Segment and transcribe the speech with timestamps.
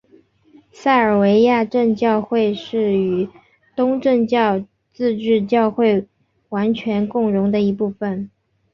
[0.71, 3.29] 塞尔维亚正教会是与
[3.75, 6.07] 东正教自治教会
[6.49, 8.31] 完全共融的一部分。